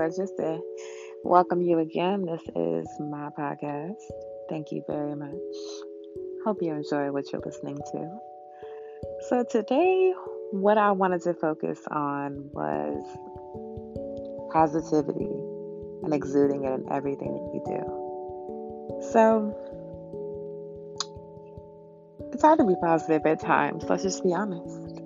[0.00, 0.58] So, just to
[1.24, 4.00] welcome you again, this is my podcast.
[4.48, 5.34] Thank you very much.
[6.42, 8.18] Hope you enjoy what you're listening to.
[9.28, 10.14] So, today,
[10.52, 13.04] what I wanted to focus on was
[14.50, 15.28] positivity
[16.02, 19.02] and exuding it in everything that you do.
[19.12, 19.54] So,
[22.32, 25.02] it's hard to be positive at times, let's just be honest.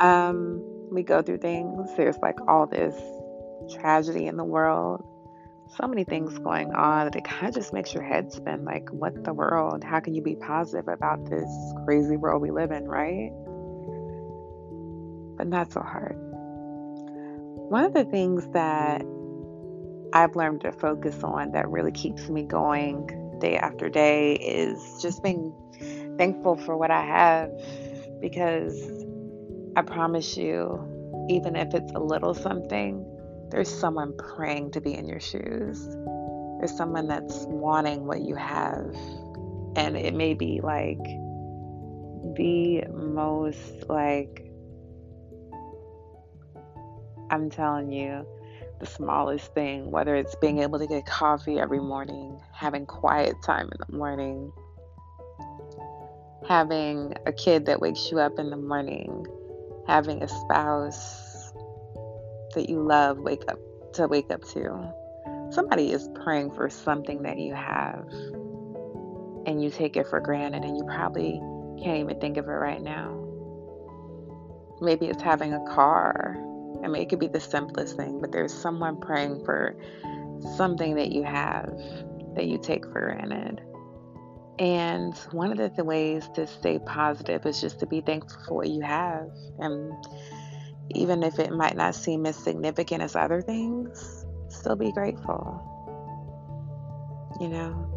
[0.00, 0.60] Um,
[0.90, 2.96] we go through things, there's like all this
[3.70, 5.04] tragedy in the world,
[5.76, 8.88] so many things going on that it kind of just makes your head spin like,
[8.90, 9.82] what the world?
[9.82, 11.48] How can you be positive about this
[11.84, 13.30] crazy world we live in, right?
[15.36, 16.16] But not so hard.
[17.70, 19.02] One of the things that
[20.12, 25.22] I've learned to focus on that really keeps me going day after day is just
[25.22, 25.54] being
[26.18, 27.50] thankful for what I have
[28.20, 28.78] because
[29.74, 33.06] I promise you, even if it's a little something,
[33.52, 35.86] there's someone praying to be in your shoes.
[36.58, 38.96] There's someone that's wanting what you have.
[39.76, 41.02] And it may be like
[42.34, 44.50] the most, like,
[47.30, 48.26] I'm telling you,
[48.80, 53.68] the smallest thing, whether it's being able to get coffee every morning, having quiet time
[53.70, 54.50] in the morning,
[56.48, 59.26] having a kid that wakes you up in the morning,
[59.86, 61.21] having a spouse
[62.54, 63.58] that you love wake up
[63.94, 64.92] to wake up to.
[65.50, 68.08] Somebody is praying for something that you have
[69.46, 71.40] and you take it for granted and you probably
[71.82, 73.18] can't even think of it right now.
[74.80, 76.36] Maybe it's having a car.
[76.82, 79.76] I mean, it could be the simplest thing, but there's someone praying for
[80.56, 81.72] something that you have
[82.34, 83.60] that you take for granted.
[84.58, 88.54] And one of the th- ways to stay positive is just to be thankful for
[88.54, 89.28] what you have.
[89.58, 89.92] And
[90.94, 95.60] even if it might not seem as significant as other things, still be grateful.
[97.40, 97.88] You know?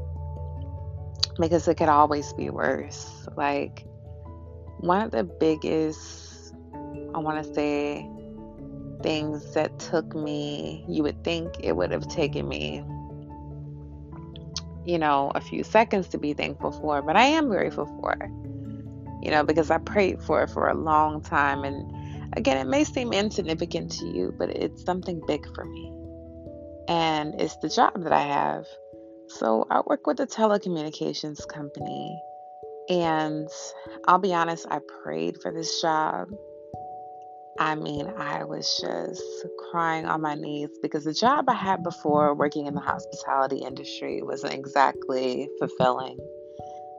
[1.39, 3.27] Because it could always be worse.
[3.35, 3.85] Like,
[4.79, 6.53] one of the biggest,
[7.13, 8.09] I want to say,
[9.01, 12.83] things that took me, you would think it would have taken me,
[14.85, 18.17] you know, a few seconds to be thankful for, but I am grateful for,
[19.21, 21.91] you know, because I prayed for it for a long time and
[22.33, 25.91] Again, it may seem insignificant to you, but it's something big for me.
[26.87, 28.65] And it's the job that I have.
[29.27, 32.21] So I work with a telecommunications company.
[32.89, 33.47] And
[34.07, 36.27] I'll be honest, I prayed for this job.
[37.57, 39.23] I mean, I was just
[39.71, 44.21] crying on my knees because the job I had before working in the hospitality industry
[44.21, 46.17] wasn't exactly fulfilling.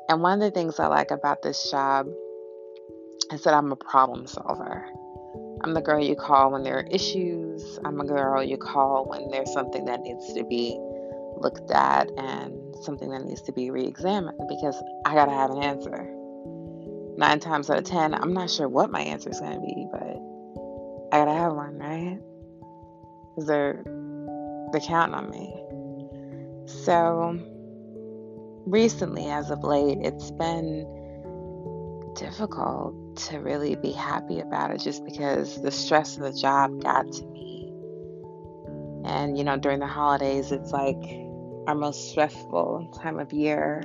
[0.08, 2.06] And one of the things I like about this job
[3.32, 4.86] is that I'm a problem solver.
[5.62, 7.78] I'm the girl you call when there are issues.
[7.84, 10.78] I'm a girl you call when there's something that needs to be
[11.38, 15.50] looked at and something that needs to be re examined because I got to have
[15.50, 16.12] an answer.
[17.16, 19.86] Nine times out of ten, I'm not sure what my answer is going to be,
[19.90, 20.02] but
[21.12, 22.18] I got to have one, right?
[23.34, 23.82] Because they're,
[24.72, 25.54] they're counting on me.
[26.66, 27.38] So,
[28.66, 30.84] recently, as of late, it's been
[32.16, 37.10] difficult to really be happy about it just because the stress of the job got
[37.10, 37.72] to me.
[39.04, 41.02] And, you know, during the holidays, it's like
[41.66, 43.82] our most stressful time of year.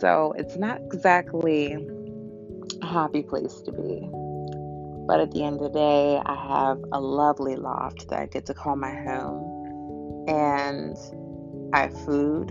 [0.00, 1.76] So it's not exactly
[2.82, 4.08] a happy place to be.
[5.06, 8.46] But at the end of the day, I have a lovely loft that I get
[8.46, 10.26] to call my home.
[10.28, 10.96] And
[11.72, 12.50] I have food.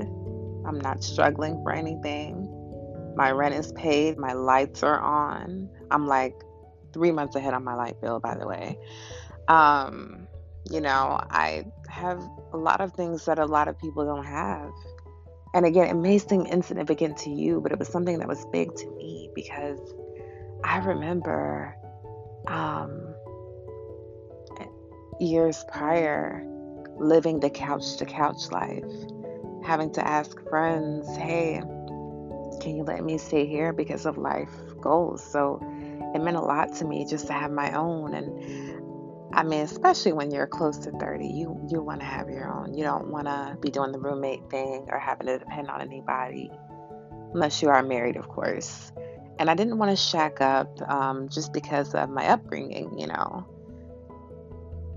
[0.65, 2.46] I'm not struggling for anything.
[3.17, 4.19] My rent is paid.
[4.19, 5.69] My lights are on.
[5.89, 6.35] I'm like
[6.93, 8.77] three months ahead on my light bill, by the way.
[9.47, 10.27] Um,
[10.69, 12.21] you know, I have
[12.53, 14.69] a lot of things that a lot of people don't have.
[15.55, 18.75] And again, it may seem insignificant to you, but it was something that was big
[18.75, 19.79] to me because
[20.63, 21.75] I remember
[22.45, 23.15] um,
[25.19, 26.45] years prior
[26.99, 28.83] living the couch to couch life,
[29.65, 31.63] having to ask friends, hey,
[32.59, 34.49] can you let me stay here because of life
[34.81, 35.23] goals?
[35.23, 35.59] So
[36.13, 38.13] it meant a lot to me just to have my own.
[38.13, 42.51] And I mean, especially when you're close to 30, you, you want to have your
[42.51, 42.73] own.
[42.73, 46.51] You don't want to be doing the roommate thing or having to depend on anybody,
[47.33, 48.91] unless you are married, of course.
[49.39, 53.45] And I didn't want to shack up um, just because of my upbringing, you know.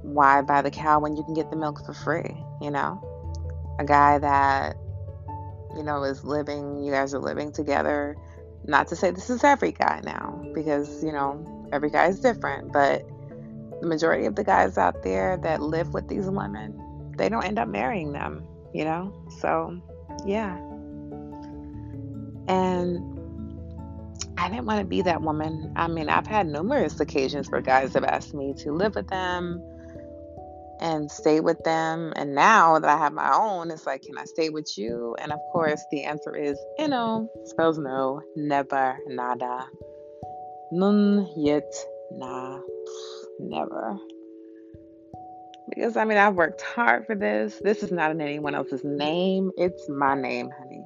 [0.03, 3.07] Why buy the cow when you can get the milk for free, you know?
[3.79, 4.77] A guy that
[5.77, 8.17] you know, is living, you guys are living together.
[8.67, 12.73] Not to say this is every guy now, because, you know, every guy is different,
[12.73, 13.09] but
[13.81, 17.59] the majority of the guys out there that live with these women, they don't end
[17.59, 18.45] up marrying them,
[18.75, 19.15] you know?
[19.39, 19.81] So,
[20.27, 20.57] yeah.
[22.49, 23.19] And
[24.37, 25.73] I didn't want to be that woman.
[25.77, 29.63] I mean, I've had numerous occasions where guys have asked me to live with them
[30.81, 32.13] and stay with them.
[32.17, 35.15] And now that I have my own, it's like, can I stay with you?
[35.21, 39.67] And of course, the answer is, you know, spells no, never, nada,
[40.73, 41.71] none yet,
[42.13, 42.61] nah,
[43.39, 43.99] never.
[45.69, 47.61] Because I mean, I've worked hard for this.
[47.63, 49.53] This is not in anyone else's name.
[49.57, 50.83] It's my name, honey.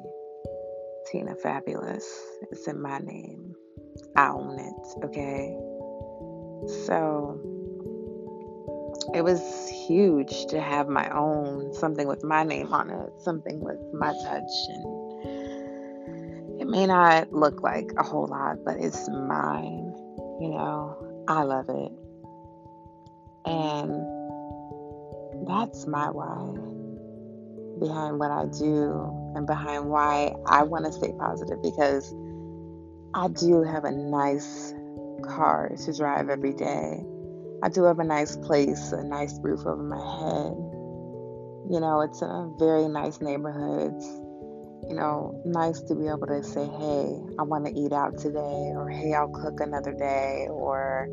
[1.11, 2.07] Tina Fabulous.
[2.51, 3.55] It's in my name.
[4.17, 5.57] I own it, okay?
[6.87, 7.54] So
[9.13, 9.41] it was
[9.87, 14.51] huge to have my own, something with my name on it, something with my touch.
[14.69, 19.93] And it may not look like a whole lot, but it's mine.
[20.41, 21.93] You know, I love it.
[23.47, 23.93] And
[25.47, 26.55] that's my why
[27.79, 32.15] behind what I do and behind why I want to stay positive because
[33.15, 34.73] I do have a nice
[35.23, 37.05] car to drive every day.
[37.65, 40.53] I do have a nice place, a nice roof over my head.
[41.73, 43.95] You know, it's a very nice neighborhood.
[43.97, 44.05] It's,
[44.87, 48.75] you know, nice to be able to say, hey, I want to eat out today,
[48.77, 51.09] or hey, I'll cook another day, or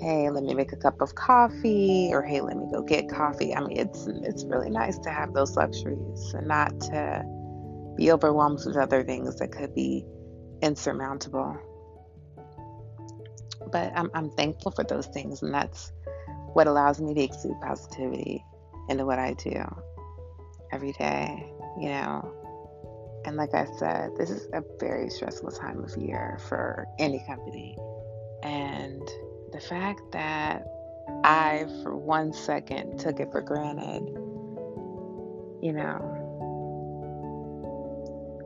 [0.00, 3.52] hey, let me make a cup of coffee, or hey, let me go get coffee.
[3.52, 7.24] I mean, it's it's really nice to have those luxuries and not to
[7.96, 10.06] be overwhelmed with other things that could be
[10.62, 11.58] insurmountable.
[13.70, 15.92] But I'm I'm thankful for those things, and that's
[16.52, 18.44] what allows me to exude positivity
[18.88, 19.64] into what I do
[20.72, 21.52] every day.
[21.80, 22.32] You know.
[23.24, 27.76] And like I said, this is a very stressful time of year for any company.
[28.44, 29.02] And
[29.52, 30.64] the fact that
[31.24, 34.06] I, for one second, took it for granted,
[35.60, 36.22] you know,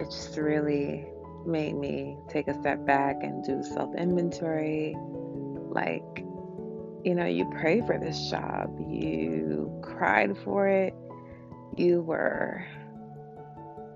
[0.00, 1.06] it just really
[1.44, 4.96] made me take a step back and do self inventory.
[5.70, 6.25] Like,
[7.05, 10.94] you know, you pray for this job, you cried for it,
[11.76, 12.67] you were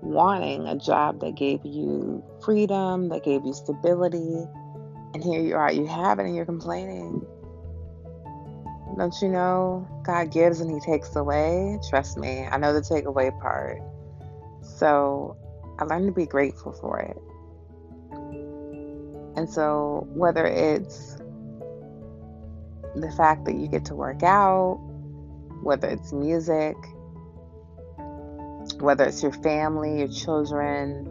[0.01, 4.45] wanting a job that gave you freedom, that gave you stability
[5.15, 7.25] and here you are, you have it and you're complaining.
[8.97, 11.79] Don't you know God gives and He takes away?
[11.89, 13.79] Trust me, I know the takeaway part.
[14.61, 15.37] So
[15.79, 17.17] I learned to be grateful for it.
[19.37, 21.17] And so, whether it's
[22.95, 24.79] the fact that you get to work out,
[25.63, 26.75] whether it's music,
[28.79, 31.05] whether it's your family, your children,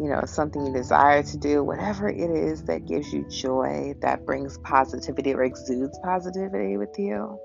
[0.00, 4.24] you know, something you desire to do, whatever it is that gives you joy, that
[4.24, 7.38] brings positivity or exudes positivity with you,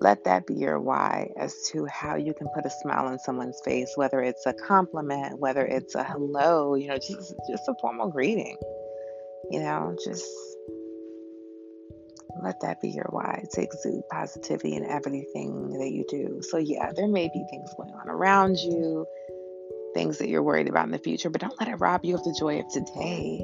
[0.00, 3.60] let that be your why as to how you can put a smile on someone's
[3.64, 8.08] face, whether it's a compliment, whether it's a hello, you know, just just a formal
[8.08, 8.56] greeting.
[9.50, 10.26] You know, just
[12.40, 16.40] let that be your why to exude positivity in everything that you do.
[16.42, 19.06] So yeah, there may be things going on around you
[19.94, 22.24] things that you're worried about in the future, but don't let it rob you of
[22.24, 23.38] the joy of today.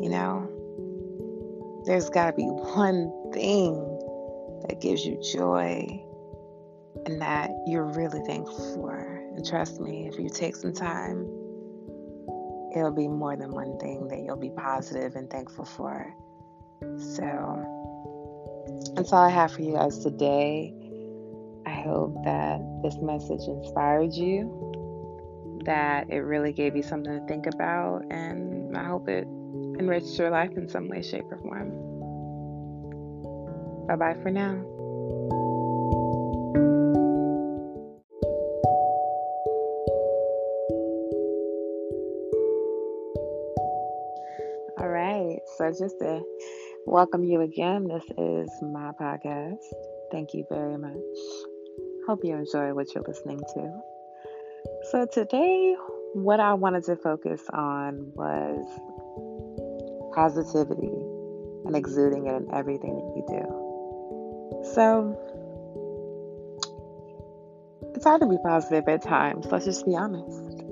[0.00, 3.74] You know, there's got to be one thing
[4.66, 5.86] that gives you joy
[7.06, 8.96] and that you're really thankful for.
[9.34, 11.26] And trust me, if you take some time,
[12.74, 16.12] it'll be more than one thing that you'll be positive and thankful for.
[17.16, 17.70] So,
[18.94, 20.72] that's all I have for you guys today.
[21.66, 24.72] I hope that this message inspired you
[25.64, 29.26] that it really gave you something to think about, and I hope it
[29.78, 31.70] enriched your life in some way, shape, or form.
[33.86, 34.62] Bye bye for now.
[44.78, 46.22] All right, so just to
[46.86, 49.58] welcome you again, this is my podcast.
[50.12, 50.92] Thank you very much.
[52.06, 53.80] Hope you enjoy what you're listening to.
[54.90, 55.76] So, today,
[56.12, 58.66] what I wanted to focus on was
[60.14, 60.92] positivity
[61.64, 64.64] and exuding it in everything that you do.
[64.74, 65.18] So,
[67.94, 70.62] it's hard to be positive at times, let's just be honest.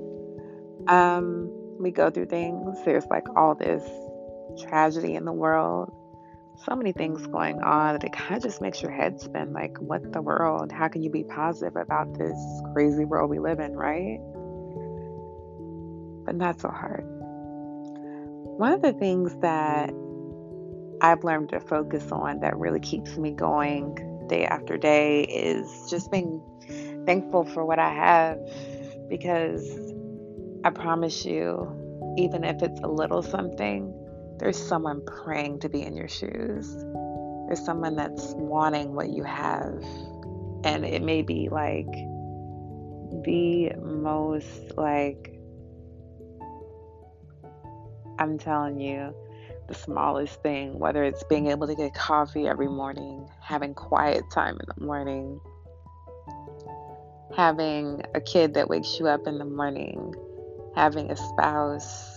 [0.89, 3.83] Um, we go through things, there's like all this
[4.69, 5.91] tragedy in the world,
[6.57, 9.77] so many things going on that it kind of just makes your head spin like,
[9.79, 10.71] what the world?
[10.71, 12.37] How can you be positive about this
[12.73, 14.19] crazy world we live in, right?
[16.25, 17.05] But not so hard.
[18.59, 19.93] One of the things that
[21.01, 26.13] I've learned to focus on that really keeps me going day after day is just
[26.13, 26.41] being
[27.07, 28.39] thankful for what I have
[29.09, 29.69] because
[30.65, 33.93] I promise you, even if it's a little something,
[34.39, 36.75] there's someone praying to be in your shoes.
[37.47, 39.83] There's someone that's wanting what you have.
[40.65, 41.91] And it may be like
[43.25, 45.39] the most, like,
[48.19, 49.15] I'm telling you,
[49.69, 54.59] the smallest thing, whether it's being able to get coffee every morning, having quiet time
[54.61, 55.41] in the morning,
[57.37, 60.15] having a kid that wakes you up in the morning,
[60.75, 62.12] having a spouse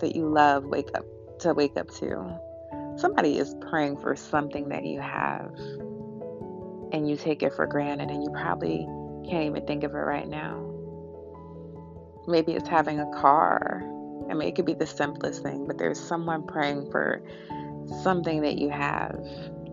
[0.00, 1.04] that you love wake up
[1.40, 2.38] to wake up to.
[2.96, 5.54] Somebody is praying for something that you have
[6.92, 8.86] and you take it for granted and you probably
[9.28, 10.66] can't even think of it right now.
[12.26, 13.82] Maybe it's having a car.
[14.30, 17.22] I mean, it could be the simplest thing, but there's someone praying for
[18.02, 19.18] something that you have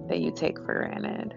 [0.09, 1.35] that you take for granted.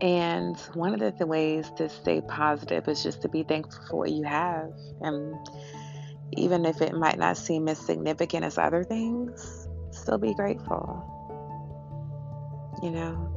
[0.00, 4.12] And one of the, ways to stay positive is just to be thankful for what
[4.12, 4.70] you have.
[5.00, 5.34] And
[6.32, 11.04] even if it might not seem as significant as other things, still be grateful.
[12.82, 13.32] You know?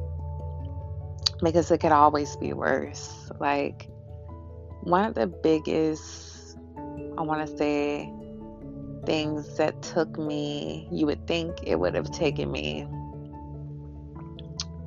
[1.42, 3.30] Because it could always be worse.
[3.38, 3.88] Like,
[4.82, 6.56] one of the biggest,
[7.16, 8.12] I want to say,
[9.06, 12.86] things that took me, you would think it would have taken me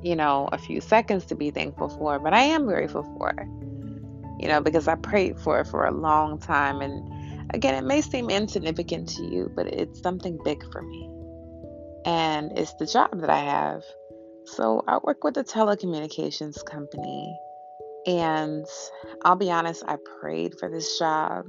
[0.02, 3.32] you know, a few seconds to be thankful for, but I am grateful for
[4.38, 6.80] you know, because I prayed for it for a long time.
[6.80, 7.10] And
[7.50, 11.10] again, it may seem insignificant to you, but it's something big for me.
[12.06, 13.82] And it's the job that I have.
[14.46, 17.38] So I work with a telecommunications company.
[18.06, 18.66] And
[19.24, 21.46] I'll be honest, I prayed for this job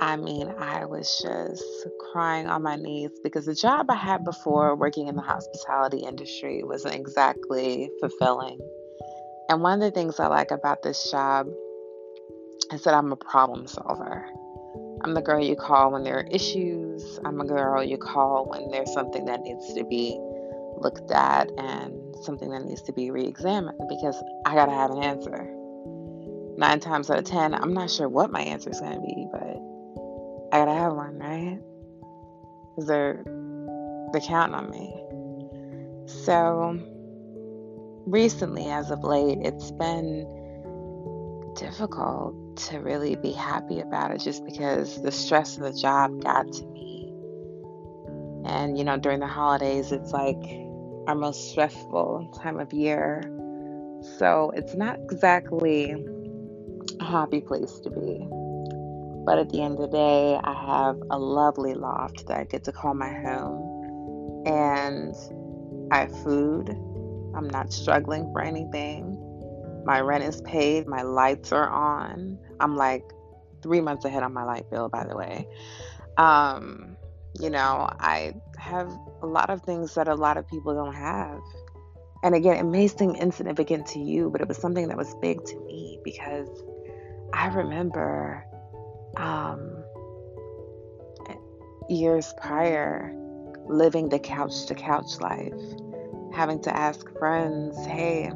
[0.00, 1.64] I mean, I was just
[2.12, 6.62] crying on my knees because the job I had before working in the hospitality industry
[6.62, 8.60] wasn't exactly fulfilling.
[9.48, 11.48] And one of the things I like about this job
[12.72, 14.24] is that I'm a problem solver.
[15.02, 17.20] I'm the girl you call when there are issues.
[17.24, 20.18] I'm a girl you call when there's something that needs to be
[20.78, 24.90] looked at and something that needs to be re examined because I got to have
[24.90, 25.46] an answer.
[26.56, 29.28] Nine times out of ten, I'm not sure what my answer is going to be,
[29.30, 29.58] but
[30.52, 31.60] I gotta have one, right?
[32.74, 33.22] Because they're
[34.12, 34.94] they're counting on me.
[36.24, 36.80] So
[38.06, 40.37] recently, as of late, it's been
[41.58, 46.50] difficult to really be happy about it just because the stress of the job got
[46.52, 47.12] to me.
[48.44, 50.42] And you know, during the holidays, it's like
[51.06, 53.22] our most stressful time of year.
[54.18, 55.94] So it's not exactly
[57.00, 58.26] a happy place to be.
[59.24, 62.64] But at the end of the day, I have a lovely loft that I get
[62.64, 64.44] to call my home.
[64.46, 65.14] And
[65.90, 66.70] I have food.
[67.34, 69.07] I'm not struggling for anything.
[69.84, 70.86] My rent is paid.
[70.86, 72.38] My lights are on.
[72.60, 73.04] I'm like
[73.62, 75.46] three months ahead on my light bill, by the way.
[76.16, 76.96] Um,
[77.40, 78.90] you know, I have
[79.22, 81.40] a lot of things that a lot of people don't have.
[82.22, 85.44] And again, it may seem insignificant to you, but it was something that was big
[85.44, 86.48] to me because
[87.32, 88.44] I remember
[89.16, 89.84] um,
[91.88, 93.14] years prior
[93.66, 95.52] living the couch to couch life,
[96.34, 98.32] having to ask friends, hey,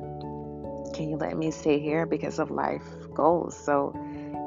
[0.93, 2.85] can you let me stay here because of life
[3.15, 3.57] goals?
[3.57, 3.93] So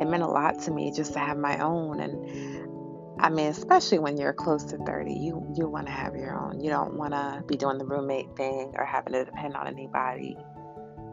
[0.02, 2.00] it meant a lot to me just to have my own.
[2.00, 6.38] And I mean, especially when you're close to 30, you, you want to have your
[6.38, 6.60] own.
[6.60, 10.38] You don't want to be doing the roommate thing or having to depend on anybody,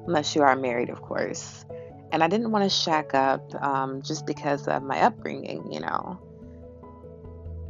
[0.07, 1.65] unless you are married, of course.
[2.11, 6.21] And I didn't want to shack up um, just because of my upbringing, you know.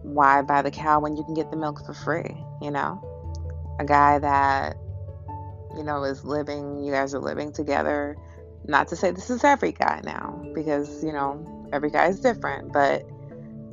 [0.02, 3.00] Why buy the cow when you can get the milk for free, you know?
[3.78, 4.76] A guy that,
[5.76, 8.16] you know, is living, you guys are living together.
[8.66, 12.72] Not to say this is every guy now, because, you know, every guy is different,
[12.72, 13.02] but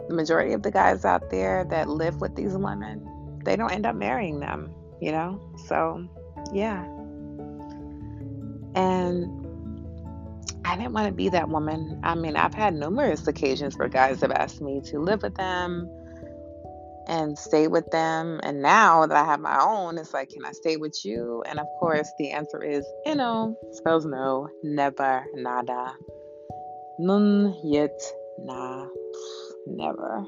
[0.08, 3.86] the majority of the guys out there that live with these women, they don't end
[3.86, 5.40] up marrying them, you know?
[5.68, 6.08] So,
[6.52, 6.84] yeah.
[8.76, 9.46] And
[10.66, 12.00] I didn't want to be that woman.
[12.04, 15.88] I mean, I've had numerous occasions where guys have asked me to live with them
[17.10, 18.40] and stay with them.
[18.44, 21.44] And now that I have my own, it's like, can I stay with you?
[21.48, 25.94] And of course, the answer is, you know, spells no, never, nada.
[27.00, 28.00] Nun, yet,
[28.38, 28.86] nah,
[29.66, 30.24] never.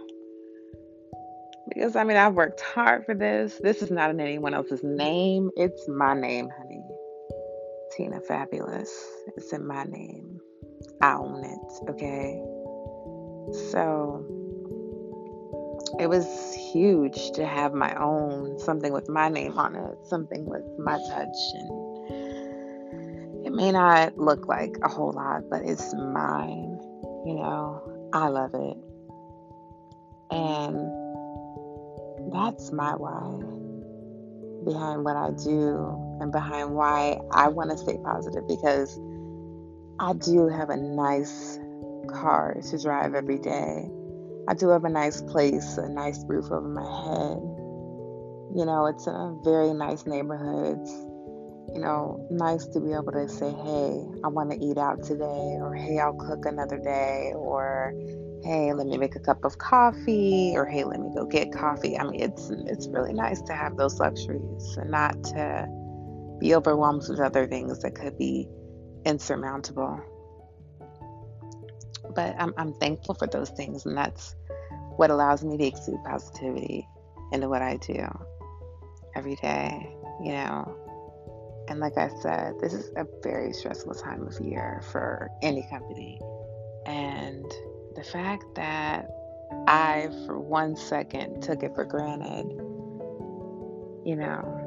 [1.69, 3.59] Because I mean, I've worked hard for this.
[3.61, 6.83] This is not in anyone else's name, it's my name, honey.
[7.95, 8.91] Tina Fabulous.
[9.37, 10.39] It's in my name.
[11.01, 12.41] I own it, okay?
[13.69, 14.40] So,
[15.99, 16.25] it was
[16.73, 21.37] huge to have my own something with my name on it, something with my touch
[21.53, 21.91] and
[23.45, 26.79] it may not look like a whole lot, but it's mine.
[27.25, 28.77] You know, I love it.
[30.31, 30.77] And
[32.31, 33.39] that's my why
[34.63, 38.97] behind what I do and behind why I want to stay positive because
[39.99, 41.59] I do have a nice
[42.07, 43.89] car to drive every day.
[44.47, 47.37] I do have a nice place, a nice roof over my head.
[48.53, 50.79] You know, it's a very nice neighborhood.
[51.73, 55.57] You know, nice to be able to say, hey, I want to eat out today,
[55.59, 57.93] or hey, I'll cook another day, or
[58.43, 61.97] hey, let me make a cup of coffee, or hey, let me go get coffee.
[61.97, 65.67] I mean, it's it's really nice to have those luxuries and not to
[66.39, 68.49] be overwhelmed with other things that could be
[69.05, 70.01] insurmountable.
[72.13, 74.35] But I'm I'm thankful for those things, and that's
[74.97, 76.87] what allows me to exude positivity
[77.31, 78.07] into what I do
[79.15, 79.95] every day.
[80.21, 80.77] You know.
[81.67, 86.19] And like I said, this is a very stressful time of year for any company.
[86.85, 87.45] And
[87.95, 89.07] the fact that
[89.67, 92.47] I, for one second, took it for granted,
[94.05, 94.57] you know,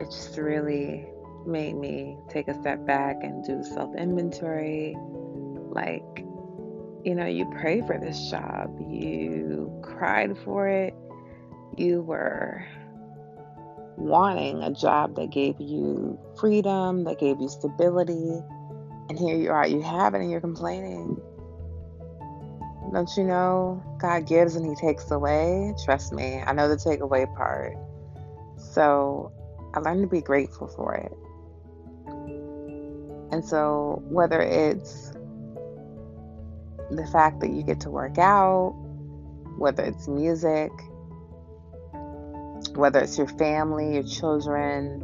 [0.00, 1.06] it just really
[1.46, 4.96] made me take a step back and do self inventory.
[5.70, 6.24] Like,
[7.04, 10.94] you know, you pray for this job, you cried for it,
[11.76, 12.64] you were
[13.96, 18.40] wanting a job that gave you freedom, that gave you stability
[19.08, 21.20] and here you are, you have it and you're complaining.
[22.92, 25.74] Don't you know God gives and He takes away?
[25.84, 27.76] Trust me, I know the takeaway part.
[28.56, 29.32] So
[29.74, 31.12] I learned to be grateful for it.
[33.32, 35.12] And so, whether it's
[36.90, 38.74] the fact that you get to work out,
[39.56, 40.70] whether it's music,
[42.74, 45.00] whether it's your family, your children,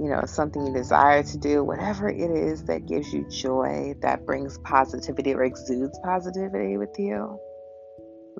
[0.00, 4.26] you know, something you desire to do, whatever it is that gives you joy, that
[4.26, 7.38] brings positivity or exudes positivity with you,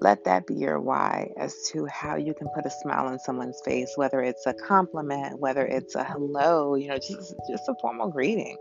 [0.00, 3.60] let that be your why as to how you can put a smile on someone's
[3.64, 8.10] face, whether it's a compliment, whether it's a hello, you know, just just a formal
[8.10, 8.56] greeting.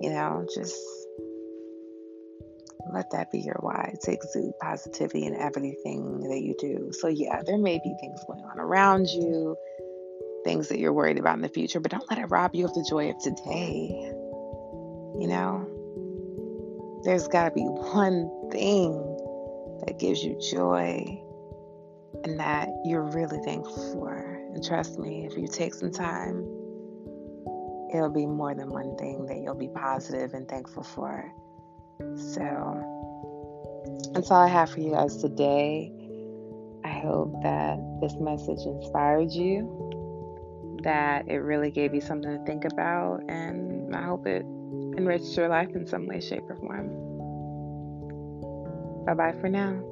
[0.00, 0.76] You know, just
[2.92, 6.90] let that be your why to exude positivity in everything that you do.
[6.92, 9.56] So yeah, there may be things going on around you
[10.44, 12.74] things that you're worried about in the future, but don't let it rob you of
[12.74, 13.88] the joy of today.
[15.18, 15.66] You know,
[17.02, 19.13] there's got to be one thing
[19.86, 21.20] that gives you joy
[22.24, 24.16] and that you're really thankful for.
[24.54, 26.38] And trust me, if you take some time,
[27.92, 31.30] it'll be more than one thing that you'll be positive and thankful for.
[32.16, 32.90] So,
[34.12, 35.92] that's all I have for you guys today.
[36.84, 39.80] I hope that this message inspired you
[40.82, 44.44] that it really gave you something to think about, and I hope it
[44.96, 47.03] enriched your life in some way, shape, or form.
[49.04, 49.82] Bye bye for now.